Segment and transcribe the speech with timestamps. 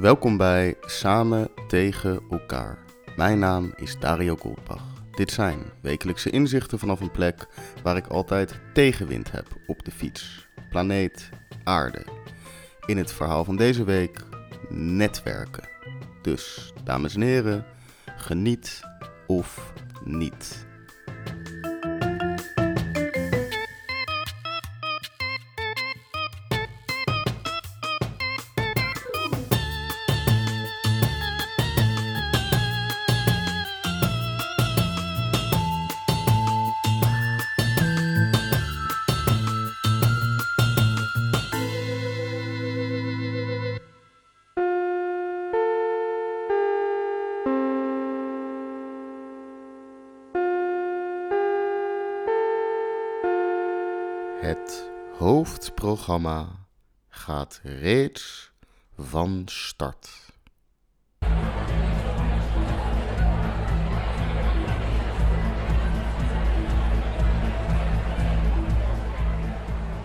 [0.00, 2.78] Welkom bij Samen tegen elkaar.
[3.16, 4.82] Mijn naam is Dario Goldbach.
[5.10, 7.46] Dit zijn wekelijkse inzichten vanaf een plek
[7.82, 10.48] waar ik altijd tegenwind heb op de fiets.
[10.70, 11.28] Planeet
[11.64, 12.04] Aarde.
[12.86, 14.24] In het verhaal van deze week
[14.68, 15.68] netwerken.
[16.22, 17.64] Dus, dames en heren,
[18.16, 18.80] geniet
[19.26, 19.72] of
[20.04, 20.66] niet.
[54.50, 56.46] Het hoofdprogramma
[57.08, 58.52] gaat reeds
[58.98, 60.10] van start.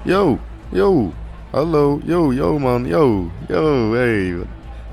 [0.03, 1.11] Yo, yo,
[1.51, 4.35] hallo, yo, yo man, yo, yo, hey.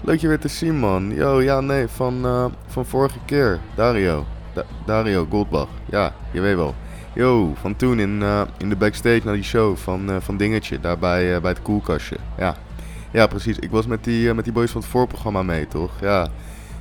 [0.05, 1.15] Leuk je weer te zien man.
[1.15, 3.61] Yo, ja nee, van, uh, van vorige keer.
[3.75, 6.75] Dario, da Dario Goldbach, ja, je weet wel.
[7.15, 10.81] Yo, van toen in, uh, in de backstage naar die show van, uh, van Dingetje,
[10.81, 12.17] daar bij, uh, bij het koelkastje.
[12.39, 12.57] Ja.
[13.11, 13.59] ja, precies.
[13.59, 15.91] Ik was met die, met die boys van het voorprogramma mee, toch?
[16.01, 16.29] Ja.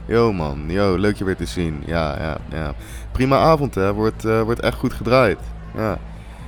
[0.05, 1.83] Yo man, yo, leuk je weer te zien.
[1.85, 2.73] Ja, ja, ja.
[3.11, 5.39] Prima avond hè, wordt, wordt echt goed gedraaid.
[5.75, 5.97] Ja.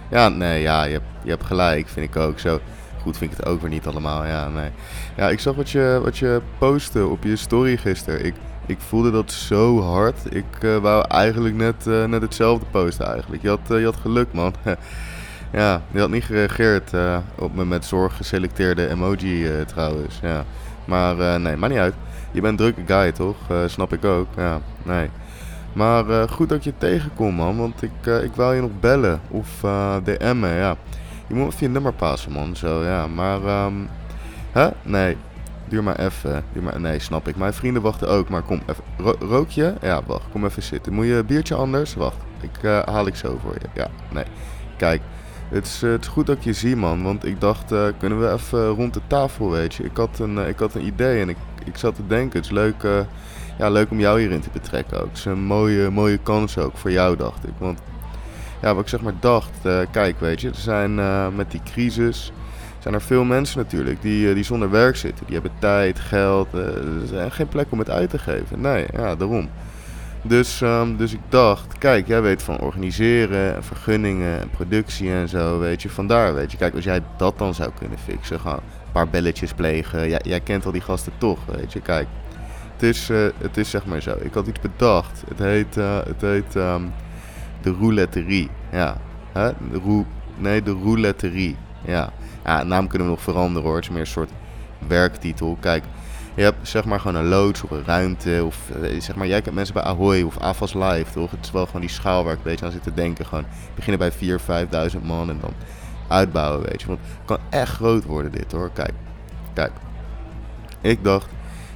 [0.09, 2.39] Ja, nee, ja, je hebt, je hebt gelijk, vind ik ook.
[2.39, 2.59] Zo
[3.01, 4.69] goed vind ik het ook weer niet allemaal, ja, nee.
[5.17, 8.25] Ja, ik zag wat je, wat je postte op je story gisteren.
[8.25, 8.33] Ik,
[8.65, 10.35] ik voelde dat zo hard.
[10.35, 13.41] Ik uh, wou eigenlijk net, uh, net hetzelfde posten eigenlijk.
[13.41, 14.53] Je had, uh, je had geluk, man.
[15.51, 16.91] ja, je had niet gereageerd
[17.35, 20.19] op me met zorg geselecteerde emoji trouwens.
[20.21, 20.45] Ja.
[20.85, 21.95] Maar nee, maakt niet uit.
[22.31, 23.37] Je bent drukke guy, toch?
[23.65, 24.27] snap ik ook.
[24.35, 25.09] Ja, nee.
[25.73, 27.57] Maar goed dat je tegenkomt, man.
[27.57, 29.21] Want ik, ik wou je nog bellen.
[29.27, 29.47] Of
[30.03, 30.75] DM'en, ja.
[31.27, 32.55] Je moet even je nummer passen, man.
[32.55, 33.07] Zo, ja.
[33.07, 33.89] Maar, um,
[34.51, 34.69] hè?
[34.83, 35.17] Nee.
[35.73, 36.43] Duur maar even.
[36.53, 37.35] Duur maar, nee, snap ik.
[37.35, 38.29] Mijn vrienden wachten ook.
[38.29, 38.83] Maar kom even.
[38.97, 39.73] Ro rook je?
[39.81, 40.25] Ja, wacht.
[40.31, 40.93] Kom even zitten.
[40.93, 41.95] Moet je een biertje anders?
[41.95, 42.17] Wacht.
[42.41, 43.67] Ik uh, haal ik zo voor je.
[43.73, 44.23] Ja, nee.
[44.77, 45.01] Kijk.
[45.49, 47.03] Het is, het goed dat ik je zie, man.
[47.03, 49.83] Want ik dacht, uh, kunnen we even rond de tafel, weet je.
[49.83, 52.37] Ik had een, ik had een idee en ik, ik zat te denken.
[52.37, 52.87] Het is leuk,
[53.57, 55.07] ja, leuk om jou hierin te betrekken ook.
[55.07, 57.53] Het is een mooie, mooie kans ook voor jou, dacht ik.
[57.57, 57.79] Want
[58.61, 59.51] ja, wat ik zeg maar dacht,
[59.91, 60.49] kijk, weet je.
[60.49, 60.95] Er zijn
[61.35, 62.31] met die crisis
[62.83, 65.25] zijn er veel mensen natuurlijk die, die zonder werk zitten.
[65.25, 68.61] Die hebben tijd, geld, uh, er is geen plek om het uit te geven.
[68.61, 69.49] Nee, ja, daarom.
[70.21, 75.29] Dus, um, dus ik dacht, kijk, jij weet van organiseren en vergunningen en productie en
[75.29, 75.89] zo, weet je.
[75.89, 76.57] Vandaar, weet je.
[76.57, 80.09] Kijk, als jij dat dan zou kunnen fixen, gewoon een paar belletjes plegen.
[80.09, 81.81] Jij, jij kent al die gasten toch, weet je.
[81.81, 82.07] Kijk,
[82.73, 84.15] het is, uh, het is zeg maar zo.
[84.19, 85.23] Ik had iets bedacht.
[85.27, 86.91] Het heet, het heet um,
[87.61, 88.49] de rouletterie.
[88.71, 88.97] Ja,
[89.33, 89.51] Hè?
[89.71, 90.05] De roe
[90.37, 91.55] nee, de rouletterie.
[91.85, 92.09] Ja.
[92.45, 93.75] Ja, naam kunnen we nog veranderen hoor.
[93.75, 94.29] Het is meer een soort
[94.87, 95.57] werktitel.
[95.59, 95.83] Kijk,
[96.35, 98.41] je hebt zeg maar gewoon een loods of een ruimte.
[98.45, 98.57] Of
[98.97, 101.31] zeg maar, jij kent mensen bij Ahoy of Avas Live, toch?
[101.31, 103.25] Het is wel gewoon die schaal waar ik een beetje aan zit te denken.
[103.25, 103.45] Gewoon
[103.75, 104.37] beginnen bij
[104.91, 105.53] 4.000, 5.000 man en dan
[106.07, 106.87] uitbouwen, weet je.
[106.87, 108.69] Want het kan echt groot worden dit hoor.
[108.73, 108.93] Kijk,
[109.53, 109.71] kijk.
[110.81, 111.27] Ik dacht,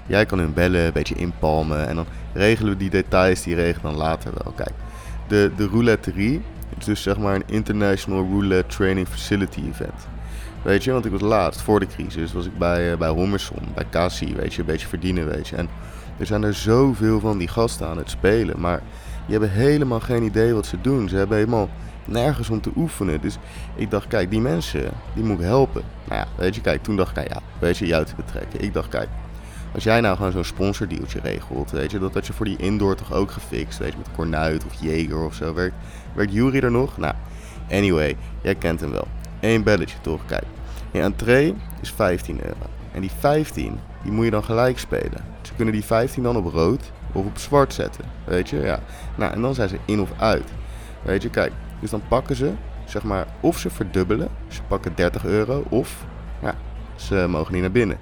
[0.05, 1.87] jij kan hun bellen, een beetje inpalmen.
[1.87, 4.53] En dan regelen we die details, die regelen dan later wel.
[4.53, 4.73] Kijk,
[5.27, 6.41] de, de rouletterie
[6.77, 10.07] is dus zeg maar een International Roulette Training Facility Event.
[10.61, 13.67] Weet je, want ik was laatst, voor de crisis, was ik bij, uh, bij Hommerson,
[13.73, 15.55] bij Cassie, weet je, een beetje verdienen, weet je.
[15.55, 15.69] En
[16.17, 18.81] er zijn er zoveel van die gasten aan het spelen, maar
[19.25, 21.09] die hebben helemaal geen idee wat ze doen.
[21.09, 21.69] Ze hebben helemaal
[22.05, 23.21] nergens om te oefenen.
[23.21, 23.37] Dus
[23.75, 25.81] ik dacht, kijk, die mensen, die moet ik helpen.
[26.07, 28.61] Nou ja, weet je, kijk, toen dacht ik, ja, weet je, jou te betrekken.
[28.61, 29.07] Ik dacht, kijk,
[29.77, 32.95] als jij nou gewoon zo'n sponsordealtje regelt, weet je, dat had je voor die indoor
[32.95, 35.53] toch ook gefixt, weet je, met Cornuit of Jager of zo.
[35.53, 35.75] Werkt,
[36.13, 36.97] werkt Jury er nog?
[36.97, 37.13] Nou,
[37.71, 39.07] anyway, jij kent hem wel.
[39.39, 40.43] Eén belletje toch, kijk.
[40.91, 42.65] Je entree is 15 euro.
[42.91, 45.25] En die 15, die moet je dan gelijk spelen.
[45.41, 48.05] Ze kunnen die 15 dan op rood of op zwart zetten.
[48.23, 48.79] Weet je, ja.
[49.15, 50.49] Nou, en dan zijn ze in of uit.
[51.01, 51.51] Weet je, kijk.
[51.79, 52.51] Dus dan pakken ze,
[52.85, 54.29] zeg maar, of ze verdubbelen.
[54.47, 56.05] Ze pakken 30 euro of,
[56.41, 56.55] ja,
[56.95, 57.97] ze mogen niet naar binnen.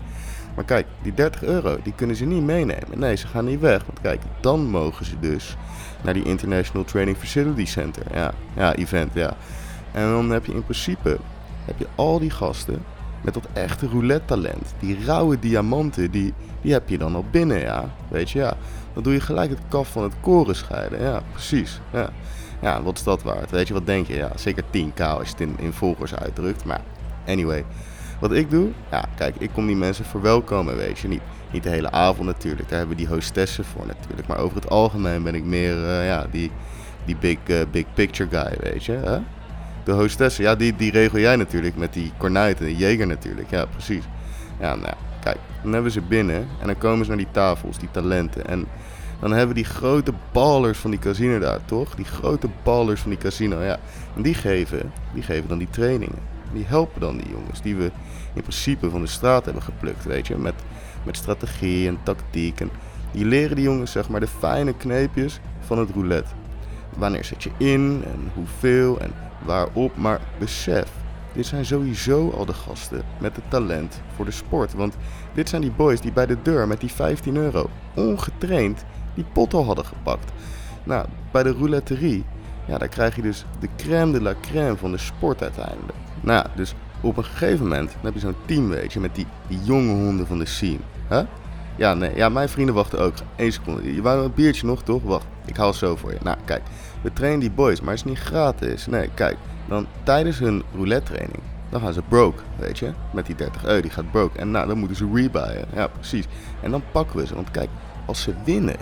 [0.56, 3.00] Maar kijk, die 30 euro, die kunnen ze niet meenemen.
[3.00, 3.86] Nee, ze gaan niet weg.
[3.86, 5.58] Want kijk, dan mogen ze dus
[6.04, 8.04] naar die International Training Facility Center.
[8.14, 9.34] Ja, ja event, ja.
[9.92, 11.18] En dan heb je in principe
[11.66, 12.84] heb je al die gasten
[13.22, 14.74] met dat echte roulette talent.
[14.80, 17.90] Die rauwe diamanten, die, die heb je dan al binnen, ja.
[18.08, 18.58] Weet je, ja.
[18.94, 21.02] Dan doe je gelijk het kaf van het koren scheiden.
[21.02, 21.80] Ja, precies.
[21.94, 22.10] Ja.
[22.62, 23.52] ja, wat is dat waard?
[23.52, 24.16] Weet je, wat denk je?
[24.16, 26.66] Ja, zeker 10k als je het in, in volgers uitdrukt.
[26.66, 26.82] Maar
[27.28, 27.66] anyway,
[28.20, 31.08] wat ik doe, ja, kijk, ik kom die mensen verwelkomen, weet je.
[31.08, 31.22] Niet,
[31.52, 34.28] Niet de hele avond natuurlijk, daar hebben die hostessen voor natuurlijk.
[34.28, 36.52] Maar over het algemeen ben ik meer eh, ja, die,
[37.06, 38.92] die big, uh, big picture guy, weet je.
[38.92, 39.18] Hè?
[39.84, 43.50] De hostessen, ja, die, die regel jij natuurlijk met die kornuit en de jeger natuurlijk.
[43.50, 44.04] Ja, precies.
[44.60, 47.92] Ja, nou kijk, dan hebben ze binnen en dan komen ze naar die tafels, die
[47.92, 48.48] talenten.
[48.48, 48.66] En
[49.20, 51.96] dan hebben we die grote ballers van die casino daar, toch?
[51.96, 53.78] Die grote ballers van die casino, ja.
[54.16, 56.35] En die geven, die geven dan die trainingen.
[56.56, 57.92] Die helpen dan die jongens die we
[58.34, 60.38] in principe van de straat hebben geplukt, weet je.
[60.38, 60.54] Met,
[61.04, 62.60] met strategie en tactiek.
[62.60, 62.70] En
[63.12, 66.34] die leren die jongens, zeg maar, de fijne kneepjes van het roulette.
[66.98, 69.12] Wanneer zet je in en hoeveel en
[69.46, 69.98] waarop.
[69.98, 70.92] Maar besef,
[71.34, 74.74] dit zijn sowieso al de gasten met het talent voor de sport.
[74.74, 74.96] Want
[75.34, 79.54] dit zijn die boys die bij de deur met die 15 euro ongetraind die pot
[79.54, 80.32] al hadden gepakt.
[80.84, 82.26] Nou, bij de rouletterie,
[82.68, 85.98] ja, daar krijg je dus de crème de la crème van de sport uiteindelijk.
[86.26, 89.16] Nou ja, dus op een gegeven moment dan heb je zo'n team, weet je, met
[89.16, 89.28] die,
[89.64, 90.80] jonge honden van de scene.
[91.10, 91.22] Huh?
[91.76, 93.14] Ja, nee, ja, mijn vrienden wachten ook.
[93.36, 93.96] Eén seconde.
[93.96, 95.04] Je wou een biertje nog, toch?
[95.04, 96.18] Wacht, ik haal het zo voor je.
[96.24, 96.62] Nou, kijk,
[97.02, 98.88] we trainen die boys, maar het is niet gratis.
[98.88, 99.38] Nee, kijk,
[99.68, 101.40] dan tijdens hun roulette training,
[101.70, 102.92] dan gaan ze broke, weet je.
[103.14, 104.40] Met die 30 euro, die gaat broke.
[104.40, 105.66] En nou, dan moeten ze rebuyen.
[105.74, 106.26] Ja, precies.
[106.62, 107.36] En dan pakken we ze.
[107.36, 107.70] Want kijk,
[108.06, 108.78] als ze winnen,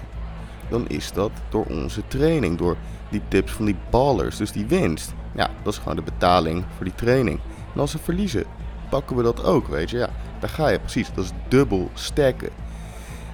[0.70, 2.76] dan is dat door onze training, door
[3.10, 4.38] die tips van die ballers.
[4.38, 7.40] Dus die winst, ja, dat is gewoon de betaling voor die training.
[7.74, 8.44] En als ze verliezen,
[8.90, 9.98] pakken we dat ook, weet je.
[9.98, 10.10] Ja,
[10.40, 11.14] daar ga je precies.
[11.14, 12.50] Dat is dubbel stacken.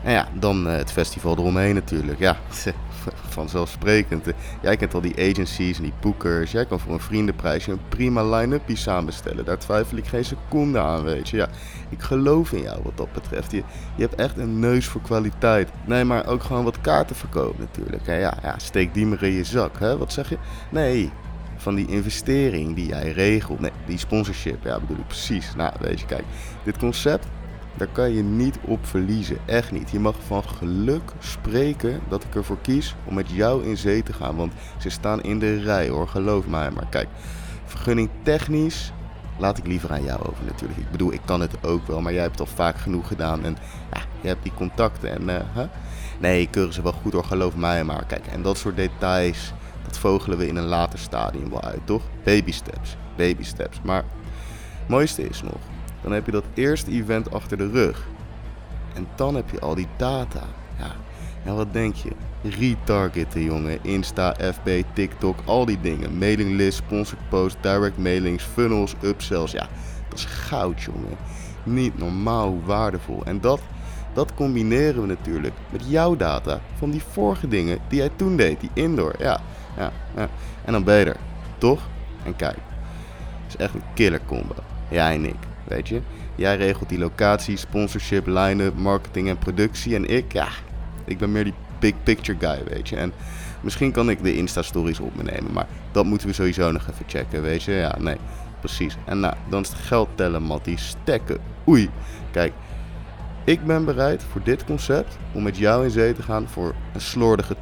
[0.04, 2.20] En ja, dan uh, het festival eromheen natuurlijk.
[2.20, 2.38] Ja,
[3.30, 4.26] vanzelfsprekend.
[4.62, 6.52] Jij kent al die agencies en die boekers.
[6.52, 9.46] Jij kan voor een vriendenprijsje een prima line-upje samenstellen.
[9.46, 11.38] Daar twijfel ik geen seconde aan, weet je.
[11.38, 11.48] Ja,
[11.90, 13.52] ik geloof in jou wat dat betreft.
[13.52, 13.64] Je,
[13.96, 15.70] je hebt echt een neus voor kwaliteit.
[15.86, 18.06] Nee, maar ook gewoon wat kaarten verkopen natuurlijk.
[18.06, 19.80] Ja, ja, ja steek die maar in je zak.
[19.80, 19.98] Hè?
[19.98, 20.38] Wat zeg je?
[20.70, 21.12] Nee,
[21.60, 23.60] van die investering die jij regelt.
[23.60, 25.56] Nee, die sponsorship, ja, bedoel ik precies.
[25.56, 26.24] Nou, weet je, kijk,
[26.64, 27.28] dit concept
[27.80, 29.38] daar kan je niet op verliezen.
[29.46, 29.90] Echt niet.
[29.90, 34.14] Je mag van geluk spreken dat ik ervoor kies om met jou in zee te
[34.14, 34.36] gaan.
[34.36, 36.72] Want ze staan in de rij hoor, geloof mij.
[36.72, 37.08] Maar kijk,
[37.66, 38.92] vergunning technisch
[39.38, 40.80] laat ik liever aan jou over natuurlijk.
[40.80, 43.44] Ik bedoel, ik kan het ook wel, maar jij hebt het al vaak genoeg gedaan.
[43.44, 43.58] En
[43.94, 45.12] ja, je hebt die contacten.
[45.12, 45.64] En uh,
[46.20, 47.84] nee, keuren ze wel goed hoor, geloof mij.
[47.84, 49.54] Maar kijk, en dat soort details,
[49.84, 52.02] dat vogelen we in een later stadium wel uit, toch?
[52.24, 53.82] Baby steps, baby steps.
[53.84, 54.04] Maar
[54.80, 55.60] het mooiste is nog,
[56.02, 58.08] dan heb je dat eerste event achter de rug.
[58.94, 60.44] En dan heb je al die data.
[60.78, 60.92] Ja,
[61.44, 62.12] en wat denk je?
[62.42, 63.80] Retargeten, jongen.
[63.82, 66.18] Insta, FB, TikTok, al die dingen.
[66.18, 69.52] Mailinglist, sponsored post, direct mailings, funnels, upsells.
[69.52, 69.68] Ja,
[70.10, 71.18] dat is goud, jongen.
[71.64, 73.22] Niet normaal waardevol.
[73.26, 73.60] En dat,
[74.14, 78.60] dat combineren we natuurlijk met jouw data van die vorige dingen die jij toen deed.
[78.60, 79.16] Die indoor.
[79.20, 79.42] Ja,
[79.80, 80.30] ja, ja.
[80.66, 81.16] En dan beter.
[81.58, 81.82] Toch?
[82.24, 82.58] En kijk.
[83.44, 84.54] Het is echt een killer combo.
[84.90, 85.36] Jij en ik.
[85.64, 86.02] Weet je?
[86.36, 89.96] Jij regelt die locatie, sponsorship, line-up, marketing en productie.
[89.96, 90.48] En ik, ja,
[91.06, 92.96] ik ben meer die big picture guy, weet je.
[92.96, 93.14] En
[93.62, 97.06] misschien kan ik de Insta-stories op me nemen, maar dat moeten we sowieso nog even
[97.08, 97.72] checken, weet je.
[97.72, 98.18] Ja, nee,
[98.60, 98.98] precies.
[99.06, 100.78] En nou, dan is het geld tellen, Mattie.
[100.78, 101.38] Stekken.
[101.68, 101.90] Oei.
[102.32, 102.54] Kijk,
[103.44, 107.02] ik ben bereid voor dit concept om met jou in zee te gaan voor een
[107.02, 107.60] slordige 80-20.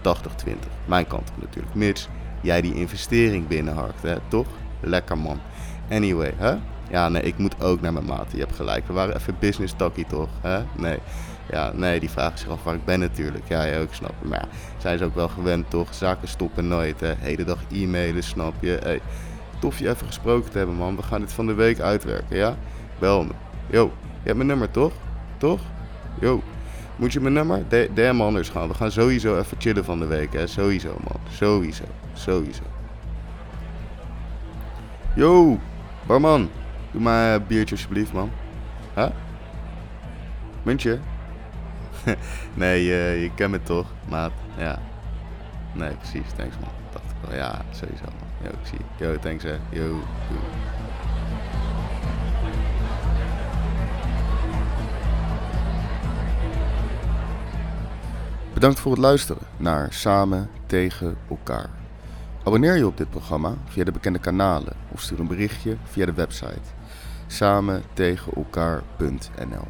[0.85, 1.75] Mijn kant natuurlijk.
[1.75, 2.09] Mits
[2.41, 4.47] jij die investering binnenharkt, hè, toch?
[4.79, 5.39] Lekker man.
[5.89, 6.55] Anyway, hè?
[6.89, 8.31] Ja, nee, ik moet ook naar mijn maat.
[8.31, 8.87] Je hebt gelijk.
[8.87, 10.29] We waren even business talkie, toch?
[10.41, 10.63] Hè?
[10.75, 10.99] Nee.
[11.51, 13.47] Ja, nee, die vragen zich af waar ik ben natuurlijk.
[13.47, 14.13] Ja, je ook, snap.
[14.21, 15.93] Maar ja, zijn ze ook wel gewend, toch?
[15.93, 17.13] Zaken stoppen nooit, hè?
[17.17, 18.79] Hele dag e-mailen, snap je?
[18.83, 19.01] Hey,
[19.59, 20.95] tof je even gesproken te hebben, man.
[20.95, 22.55] We gaan dit van de week uitwerken, ja?
[22.99, 23.31] Bel me.
[23.69, 24.91] Yo, je hebt mijn nummer, toch?
[25.37, 25.59] Toch?
[26.19, 26.41] Yo.
[26.95, 27.63] Moet je mijn nummer?
[27.93, 28.67] DM anders gaan.
[28.67, 30.47] We gaan sowieso even chillen van de week, hè?
[30.47, 31.19] Sowieso, man.
[31.29, 31.83] Sowieso.
[32.13, 32.63] Sowieso.
[35.15, 35.59] Yo,
[36.05, 36.49] barman.
[36.91, 38.31] Doe maar een biertje alsjeblieft, man.
[38.95, 39.09] Huh?
[40.63, 40.99] Muntje?
[42.53, 44.31] nee, uh, je kent me toch, maat.
[44.57, 44.79] Ja.
[45.73, 46.31] Nee, precies.
[46.35, 46.69] Thanks, man.
[47.35, 48.27] Ja, sowieso, man.
[48.43, 49.55] Yo, ik zie Yo, thanks, hè.
[49.69, 49.99] Yo.
[58.57, 61.69] Bedankt voor het luisteren naar Samen tegen elkaar.
[62.43, 66.13] Abonneer je op dit programma via de bekende kanalen of stuur een berichtje via de
[66.13, 66.61] website
[67.27, 69.67] samen tegen elkaar.nl.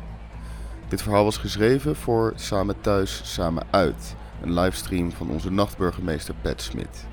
[0.87, 6.61] Dit verhaal was geschreven voor Samen Thuis, Samen Uit, een livestream van onze nachtburgemeester Pat
[6.61, 7.05] Smit.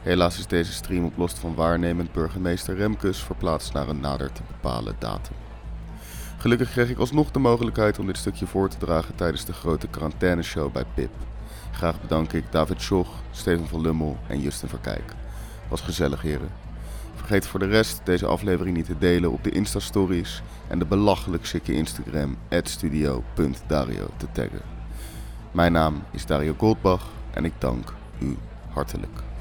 [0.00, 4.42] Helaas is deze stream op last van waarnemend burgemeester Remkes verplaatst naar een nader te
[4.46, 5.41] bepalen datum.
[6.42, 9.86] Gelukkig kreeg ik alsnog de mogelijkheid om dit stukje voor te dragen tijdens de grote
[9.86, 11.10] quarantaineshow bij PIP.
[11.72, 15.12] Graag bedank ik David Schoch, Steven van Lummel en Justin Verkijk.
[15.68, 16.48] Was gezellig, heren.
[17.14, 21.46] Vergeet voor de rest deze aflevering niet te delen op de Insta-stories en de belachelijk
[21.46, 24.62] sikke Instagram studio.dario te taggen.
[25.52, 28.36] Mijn naam is Dario Goldbach en ik dank u
[28.68, 29.31] hartelijk.